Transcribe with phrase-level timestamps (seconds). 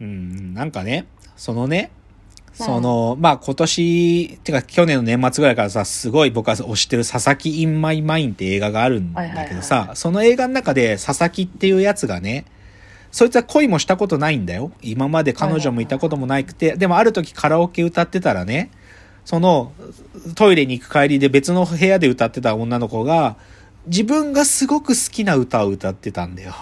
[0.00, 1.90] うん、なんかね、そのね、
[2.52, 12.46] その、まあ今年、てか去年の年末ぐらいからさ、すごい僕は推してる佐々木 in my mind って映画があるんだけどさ、その映画の中で佐々木っていうやつがね、
[13.10, 14.72] そいつは恋もしたことないんだよ。
[14.82, 18.70] 今まで彼女もいたこともなくて、でもある時カラオケ歌ってたらね、
[19.24, 19.72] その
[20.34, 23.36] トイレに行く帰りで別の部屋で歌ってた女の子が、
[23.86, 26.54] 自分がすごく好きな歌を歌ってたんだよ。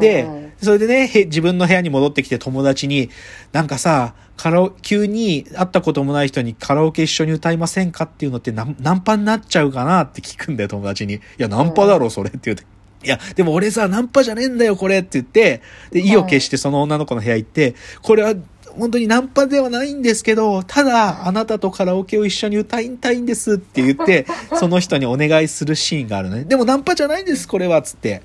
[0.00, 3.10] で、うんそれでね、へ自分の部屋に戻ってきて友達に、
[3.52, 11.14] なんかさ、カラオ、急に会ったこともない人にカラオケ一緒に歌いませんかっていうのってナンナンパになっちゃうかなって聞くんだよ、友達に。
[11.14, 12.64] いや、ナンパだろ、それって言うて。
[13.04, 18.34] いや、でも俺さ、ナンパじゃねえんだよ、これって言って、で、意を決してその女の子の部屋行って、これは
[18.76, 24.26] 本当にナンパではないんですけど、ただ、あなたとカラオケを一緒に歌いたいんですって言って、
[24.58, 26.44] その人にお願いするシーンがあるのね。
[26.44, 28.22] でもナンパじゃないんです、これは、つって。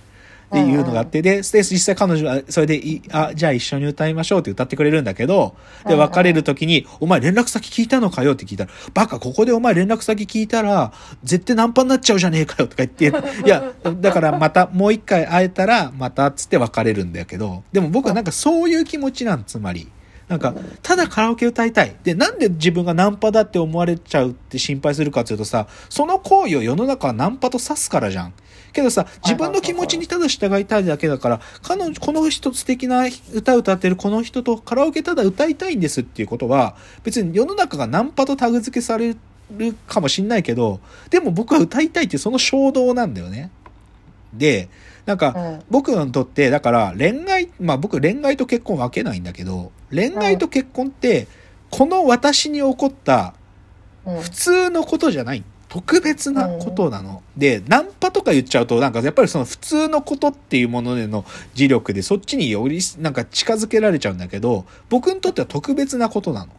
[0.54, 5.56] っていうのがあって、で、で実際彼女はそれでい、あ、じゃあ一緒に歌いましょうって歌ってくれるんだけど、
[5.88, 13.06] で、別れる時に、お前連絡先聞いたのかよって聞いたら、バカ、ここでお前連絡先聞いたら、絶対ナンパになっちゃうじゃねえかよとか言って、
[13.44, 19.88] いや、だからまたもう一回会えたら、またっつって別れるんだけど、でも僕はなんかそういう気持ちなん、つまり。
[20.34, 21.96] なんか、ただカラオケ歌いたい。
[22.04, 28.34] で、なんで自分がナンパだって思われちゃうって心配するかっていうとさ、その行為を世の中はナンパと指すからじゃん。
[28.74, 39.16] けどさ、自分の気持ちにただ従いたいだけだから、彼女、この人素敵な歌歌ってるこの人とカラオケただ歌いたいんですっていうことは、別に世の中がナンパとタグ付けされ
[39.56, 40.80] るかもしんないけど、
[41.12, 43.52] でも僕は歌いたいっていうその衝動なんだよね。
[44.34, 44.70] で、
[45.06, 51.28] なんか、うん僕にとって、だから恋愛、まあ僕恋愛と結婚分けないんだけど、恋愛と結婚って、
[51.70, 53.34] この私に起こった
[54.06, 55.44] うん普通のことじゃない。
[55.70, 57.24] 特別なことなの。
[57.36, 61.24] で、ナンパとか言っちゃうと、なんかやっぱりその普通のことっていうものでの
[61.56, 66.52] 磁力でそっちによりなんか近づけられちゃうんだけど、僕にとっては特別なことなの。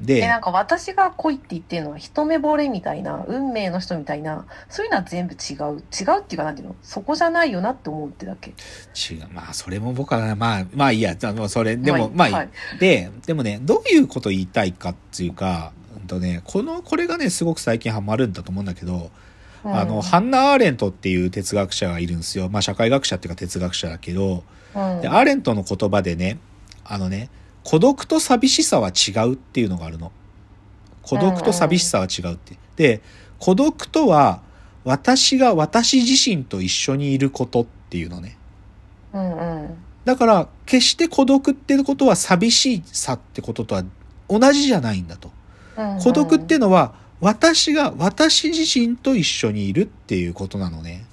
[0.00, 6.76] で、えなんか私が恋って言ってるのは一目惚れみたいな運命の人みたいなそういうのは全部違う違うっていうかなんていうの？
[6.82, 9.28] そこじゃないよなって思うってだけ違う。
[9.32, 11.16] まあ、それも僕は、まあ、まあいいや。
[11.48, 12.32] それ、でも、まあいい。
[12.32, 19.10] まあいいはいで、でもね、どういうこと言いたいかっていうか、うんとね、この、これがね、すごく最近ハマるんだと思うんだけど、
[19.64, 22.48] あの、ハンナ・アーレントっていう哲学者がいるんですよ。
[22.48, 24.44] まあ、社会学者っていうか哲学者だけど、
[24.74, 26.38] うんで、アーレントの言葉でね、
[26.84, 27.28] あのね、
[27.64, 30.12] 孤独と寂しさは違うっていうのがあるの。
[31.02, 32.56] 孤独と寂しさは違うって。
[32.76, 33.02] で、
[33.38, 34.42] 孤独とは、
[34.84, 38.36] 私が私自身と一緒にいることっていうのね。
[39.12, 43.84] うんうんだから、決して孤独ってことは寂しさってこととは
[44.28, 45.30] 同じじゃないんだと。
[45.76, 51.04] うんうん孤独っていうのは、私が私自身と一緒にいるっていうことなのね。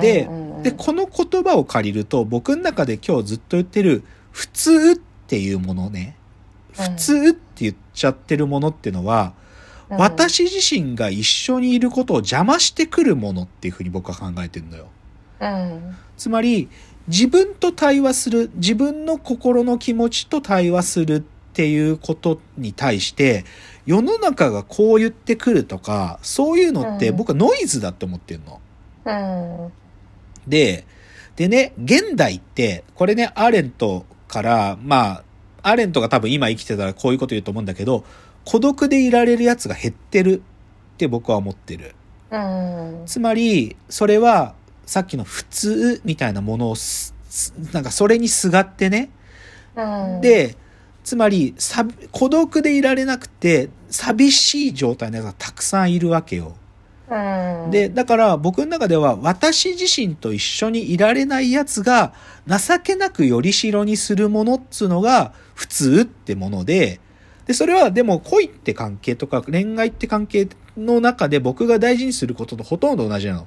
[0.00, 0.28] で
[0.62, 4.02] で、この言葉を借りると、僕の中で今日ずっと言ってる、
[4.32, 6.16] 普通っていうものね。
[6.16, 6.22] うん
[6.72, 9.34] 普通って言っちゃってるものっていうのは、
[9.90, 14.88] うん私自身が一緒にいることを邪魔してくるものっていうふうに僕は考えてるのよ。
[15.40, 16.70] うんつまり、
[17.08, 21.22] 自分と対話する、自分の心の気持ちと対話するっ
[21.52, 23.44] ていうことに対して、
[23.84, 28.60] 世の中がこう言ってくるとか、そういうのってうん僕はノイズだって思ってるの。
[29.04, 29.72] うん
[30.48, 30.86] で、
[31.36, 35.22] でね、現代って、これね、アーレントから、ま
[35.62, 38.02] あ、アーレントが多分今生きてたらこういうこと言うと思うんだけど、
[38.46, 40.42] 孤独でいられるやつが減ってる
[40.94, 41.94] って僕は思ってる。
[42.30, 44.54] うんつまり、それは、
[44.86, 46.76] さっきの普通みたいなものを
[47.72, 49.10] なんかそれにすがってね。
[49.76, 50.56] うんで、
[51.04, 56.56] つまり、さ孤独でいられなくて、寂しい状態のやつがたくさんいるわけよ。
[57.70, 62.14] で、だから僕の中では私自身と一緒にいられないやつが
[62.46, 67.00] 情けなくよりしろにするものっつうのが普通ってもので、
[67.46, 73.46] で、それはでも恋って関係とか恋愛って関係の中で僕が大事にすることとほとんど同じなの。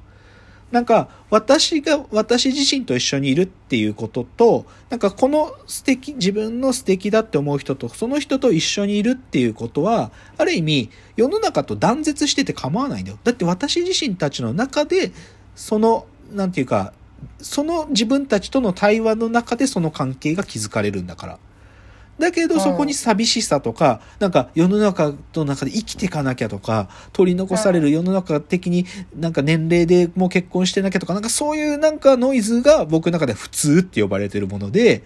[0.72, 13.20] なんか、私が、私自身と一緒にいるっていうことと、なんかこの素敵、自分の素敵だって思う人と、その人と一緒にいるっていうことは、ある意味、世の中と断絶してて構わないんだよ。
[13.24, 15.12] だって私自身たちの中で、
[15.56, 16.94] その、なんていうか、
[17.40, 21.40] その自分たちとの対話の中でその関係が築かれるんだから。
[22.18, 28.86] だけどうんそこに寂しさとか、なんか世の中の中で生きていかなきゃとか、取り残される世の中的に
[29.16, 35.04] なんか年齢でもう結婚してなきゃとか、なんかそういうなんかノイズが僕の中で普通って呼ばれてるもので、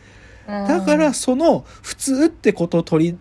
[0.48, 3.18] だからその普通ってことを取り、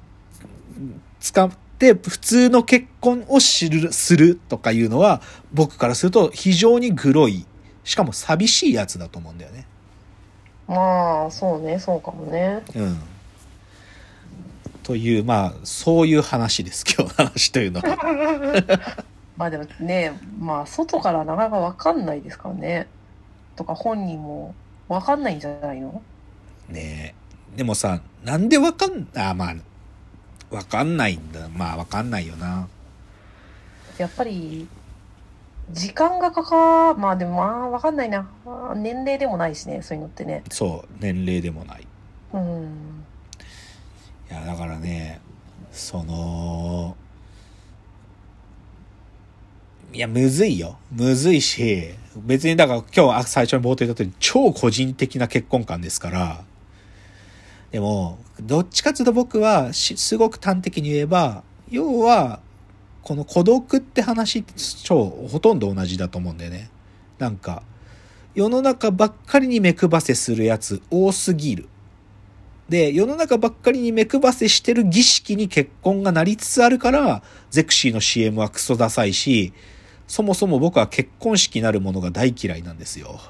[1.21, 7.47] 使って普通の結婚を知る、するとかいうのは僕からすると非常にグロい、
[7.85, 9.67] しかも寂しいやつだと思うんだよね。
[10.67, 12.63] まあ、そうね、そうかもね。
[12.77, 12.99] うん。
[14.89, 19.05] という、まあ、そういう話です、今日の話というのは。
[19.37, 22.87] まあでもね、まあ、外からなかなかわかんないですからね。
[23.55, 24.55] とか、本人も
[24.89, 26.01] わかんないんじゃないの？
[26.71, 27.15] ね
[27.55, 27.59] え。
[27.59, 29.57] でもさ、なんでわかん、あ、まあ、
[30.57, 31.51] わかんないんだ。
[31.51, 32.67] まあ、わかんないよな。
[33.99, 34.67] やっぱり、
[35.71, 38.27] 時間がかか、まあでもまあ、わかんないな。
[38.75, 40.45] 年齢でもないしね、そういうのってね。
[40.51, 41.87] そう、年齢でもない。
[42.33, 42.88] うん。
[45.79, 46.97] その、
[49.93, 50.77] いや、むずいよ。
[50.93, 56.45] むずいし、別にだから今日最初に冒頭言った通り、超個人的な結婚観ですから、
[57.71, 62.41] でも、どっちかっていうと僕は、すごく端的に言えば、要は、
[63.03, 64.55] この孤独って話って
[64.85, 66.71] 超、ほとんど同じだと思うんだよね。
[67.19, 67.63] なんか、
[68.35, 71.69] 世の中ばっかりに目配せするやつ多すぎる。
[72.69, 79.55] で、世の中ばっかりに目配せしてる儀式に結婚がなりつつあるから、ゼクシーの CM はクソダサいし、
[80.07, 83.21] そもそも僕は結婚式なるものが大嫌いなんですよ。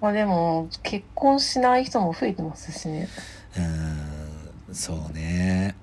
[0.00, 3.08] まあでも、結婚しない人も増えてますしね。
[3.56, 5.76] うーん、そうね。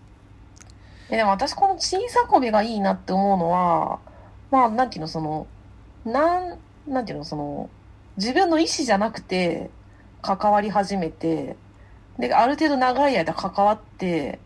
[1.10, 4.00] えでも私この小さこびがいいなって思うのは、
[4.52, 5.48] まあなんていうの、その、
[6.06, 7.70] なん、なんていうの、その、
[8.18, 9.70] 自分の意思じゃなくて
[10.22, 11.56] 関わり始めて、
[12.20, 14.40] で、ある程度長い間関わって、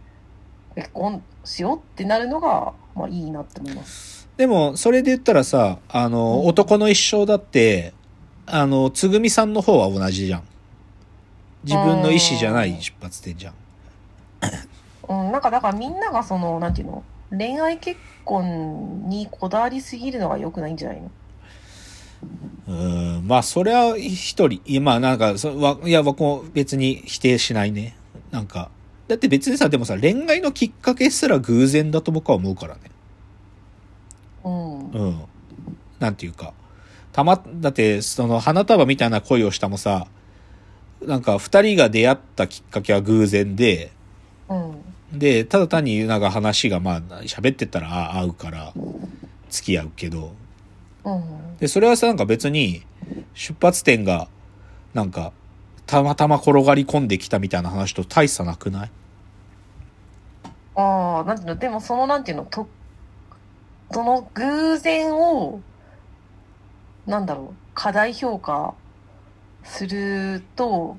[0.75, 4.29] 結婚しようってなるのが、まあいいなって思います。
[4.37, 7.93] でも、それで言ったらさ、あの、男の一生だって、
[8.45, 10.43] あの、つぐみさんの方は同じじゃん。
[11.63, 13.53] 自分の意思じゃない出発点じゃん。
[15.09, 21.09] うん、なんかだからみんながその、なんていうの、恋愛結婚にこだわりすぎるのが良くないんじゃないの？
[22.67, 24.61] うーん、まあ、それは一人。
[24.65, 27.95] いやまあ、なんか、そわいや、僕も別に否定しないね。
[28.31, 28.71] なんか、
[29.07, 32.81] だって別にさ、でもさ、恋愛のきっかけすら偶然だと僕は思うからね。
[34.43, 34.91] うん。
[34.91, 35.21] うん。
[35.99, 36.53] なんていうか。
[37.11, 40.07] たま、だって、その、花束みたいな恋をしたもさ、
[41.05, 43.91] なんか、二人が出会ったきっかけは偶然で、
[44.49, 45.19] うん。
[45.19, 48.73] で、ただ単になんか話がまあ、喋ってったらあ合うから、
[49.49, 50.42] 付き合うけど、うん。
[51.59, 52.85] で、それはさ、なんか別に、
[53.33, 54.27] 出発点が、
[54.93, 55.33] なんか、
[55.85, 58.91] たまたま転がり込んできたみたいな話と大差なくない？
[60.75, 62.67] ああ、なんていうの、でもそのなんていうの、と、
[63.91, 65.61] その偶然を、
[67.05, 68.73] なんだろう、過大評価
[69.63, 70.97] すると、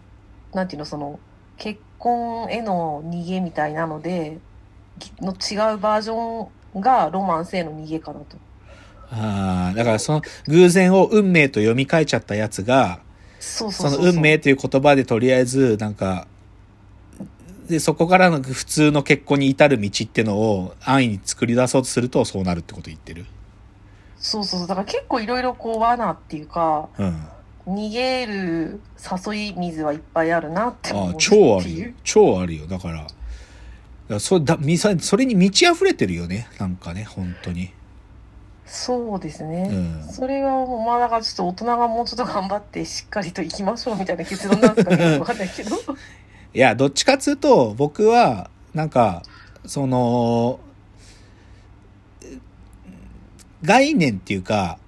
[0.53, 1.19] なんていうの、その、
[1.57, 4.39] 結婚への逃げみたいなので、
[4.99, 8.37] きの違うバージョンがロマンスへの逃げかなと。
[9.11, 13.01] ああ、だからその偶然を運命と読み替えちゃったやつが、
[13.39, 16.27] その運命という言葉でとりあえず、なんか、
[17.69, 23.25] で、そこからの普通の結婚に至る道ってのを安易に作り出そうとするとそうなるってこと言ってる？
[24.19, 24.69] そうそうそう。
[24.69, 27.27] だから結構いろいろこう罠っていうか、うん。
[27.67, 28.81] 逃げる
[29.27, 31.89] 誘い水はいっぱいあるなって思うあ超あるよ。
[32.05, 32.67] 超あるよ。
[32.67, 33.09] だから、だか
[34.09, 34.59] らそだ
[35.01, 36.49] それに満ち溢れてるよね。
[36.59, 37.73] なんかね、本当に。
[38.67, 39.69] そうですね。
[39.71, 45.19] うんそれがもう、まあだからちょっと大人がもうちょっと頑張ってしっかりと行きましょうみたいな結論なんですかね。
[45.19, 45.77] わかんないけど。
[46.55, 49.23] いや、どっちかっつうと、僕は、なんか、
[49.67, 50.61] その、
[53.63, 54.79] 概念っていうか、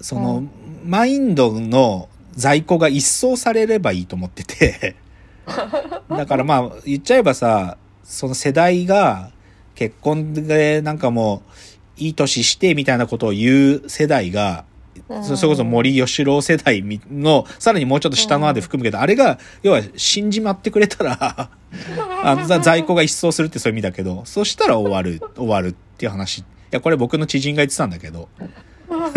[0.00, 0.50] その、うん
[0.84, 4.96] マインドの在庫が一掃されればいいと思ってて、
[6.08, 9.30] だからまあ、言っちゃえばさ、その世代が
[9.74, 11.50] 結婚でなんかもう、
[11.98, 14.64] いい年してみたいなことを言う世代が、
[15.22, 21.50] そそれこそ森喜朗世代の、さらにもうちょっと下のあで含むけど、あれが、要は死んじまってくれたら、
[22.24, 26.38] あのざ在庫が一掃するってそういう意味だけど、そしたら終わる、終わるっていう話。
[26.38, 28.28] いや、これ僕の知人が言ってたんだけど、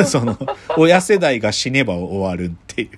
[0.06, 0.38] その、
[0.78, 2.90] 親世代が死ねば終わるっていう。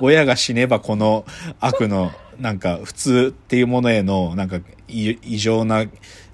[0.00, 1.24] 親が死ねばこの
[1.60, 5.84] 悪の、なんか普通っていうものへの、なんか異異常な、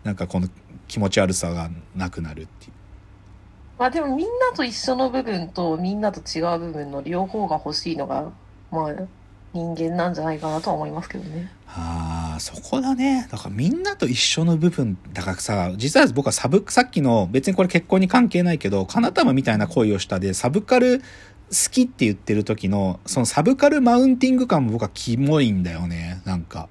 [0.02, 0.48] なんかこの
[0.94, 2.72] 気持ち悪さがなくなるっていう。
[3.80, 8.30] まあでもみんなと一緒の部分とみんなと違う部分の両方が欲しいのが、
[8.70, 8.92] まあ
[9.52, 11.50] 人間なんじゃないかなとは思いますけどね。
[11.66, 13.26] ああ、そこだね。
[13.28, 21.04] だからみんなと一緒の部分、だからさ、実は僕はサブ、さっきの別にこれ結婚に関係ないけど、カナタマみたいな恋をしたで、サブカル好
[21.72, 26.20] きって言ってる時の、そのサブカルマウンティング感も僕はキモいんだよね。
[26.24, 26.68] なんか。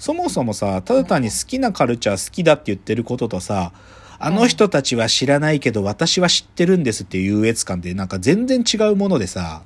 [0.00, 3.72] そもそもさ、ただ単に好きなカルチャー好きだって言ってることとさ、
[4.18, 9.62] あの人たちは知らないけど私は知ってるんですっていう優越感ってなんか全然違うものでさ、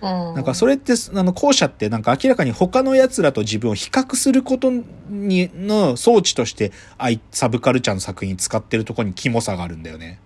[0.00, 0.34] うん。
[0.34, 4.72] なんかそれって、あの、後者ってなんか明らかに他の奴らと自分を比較すること
[5.10, 10.20] に、の装置として、あい、サブカルチャーの作品使ってるところにキモさがあるんだよね。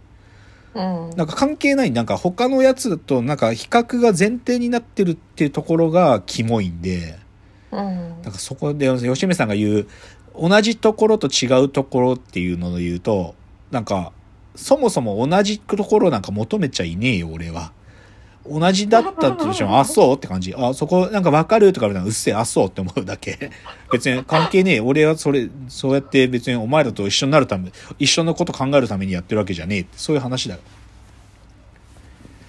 [0.75, 1.11] うん。
[1.17, 7.19] なんか関係ない、なんか他のやつとなんか比較が前提になってるっていうところがキモいんで、
[7.73, 9.87] うんなんかそこで吉見さんが言う、
[10.39, 13.35] 同じところと違うところっていうのを言うと、
[13.71, 14.13] なんか、
[14.57, 17.73] そもそも同じところなんか求めちゃいねえよ、俺は。
[18.49, 20.55] 同じだったってしても、 あ、そうって感じ。
[20.57, 23.51] あ、そこなんかわかるとか言われたら、うっせえ、あ、そうって思うだけ。
[23.93, 24.81] 別に関係ねえ。
[24.81, 29.91] 俺はそれ、そうやって別にお前らと一緒になるため、一緒のこと考えるためにやってるわけじゃねえって。
[29.97, 30.61] そういう話だよ。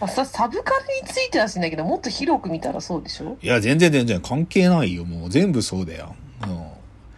[0.01, 3.37] まあ、それサブカルについてはしないけど、もっと広く見たらそうでしょ？
[3.41, 5.05] いや、全然全然関係ないよ。
[5.05, 6.15] もう全部そうだよ。
[6.41, 6.67] うん、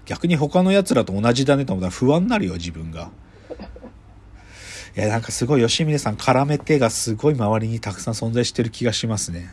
[0.06, 3.10] 逆に他の奴らと同じだねと思ったら不安になるよ、自分が。
[4.96, 9.50] いや、なんかすごい吉峰さん絡めてがすごい周りにたくさん存在してる気がしますね。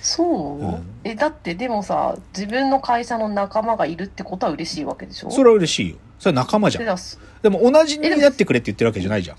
[0.00, 5.30] そう、うんえ、だってでもさ、自分の会社の仲間がいるってことは嬉しいわけでしょ？
[5.30, 5.96] それは嬉しいよ。
[6.18, 6.98] それは仲間じゃん。
[7.42, 9.36] でも同じになってくれって言ってるわけじゃないじゃん。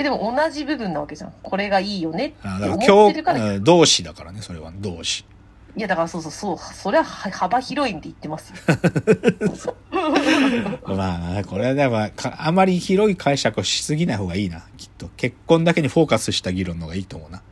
[0.00, 1.32] え、でも同じ部分なわけじゃん。
[1.42, 3.52] これがいいよねって思ってるから。
[3.52, 5.26] いうん同志だからね、それは同志。
[5.76, 6.58] や、だからそうそうそう。
[6.58, 8.56] それはは幅広いんで言ってますよ。
[10.86, 15.10] まあ、これはでもかあまり広い解釈をしすぎない方がいいな、きっと。
[15.18, 17.42] 結婚だけにフォーカスした議論の方がいいと思うな。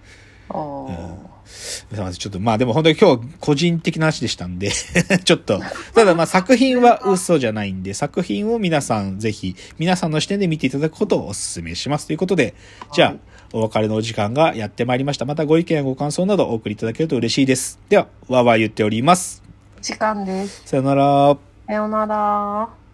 [0.49, 1.28] あー
[1.91, 4.71] すいませんちょっと、まあでも本当に今日個人的な話でしたんで、
[5.25, 5.61] ちょっと、
[5.95, 12.55] ただまあ作品は嘘じゃないんで、作品を皆さんぜひ、皆さんの視点で見ていただくことをお勧めしますということで、
[12.93, 13.19] じゃあはい、
[13.55, 15.25] お別れのお時間がやってまいりました。
[15.25, 17.79] またご意見やご感想などお送りいただけると嬉しいです。
[17.89, 19.43] では、わーわー言っております。
[19.81, 20.63] 時間です。
[20.67, 21.37] さよなら。
[21.67, 22.88] さよなら。